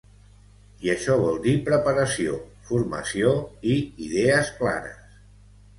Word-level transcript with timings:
I 0.87 0.91
això 0.93 1.17
vol 1.23 1.37
dir 1.43 1.53
preparació, 1.69 2.33
formació 2.73 3.37
i 3.77 3.79
idees 4.09 4.53
clares. 4.63 5.19